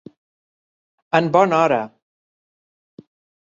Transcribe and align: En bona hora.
En 1.19 1.29
bona 1.35 1.59
hora. 1.67 1.79